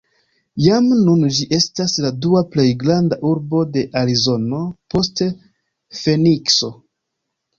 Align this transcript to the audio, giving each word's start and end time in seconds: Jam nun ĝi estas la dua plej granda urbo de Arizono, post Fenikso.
Jam 0.67 0.85
nun 1.01 1.19
ĝi 1.39 1.43
estas 1.57 1.91
la 2.05 2.11
dua 2.25 2.41
plej 2.55 2.65
granda 2.83 3.19
urbo 3.31 3.61
de 3.75 3.83
Arizono, 4.01 4.61
post 4.95 5.23
Fenikso. 6.01 6.71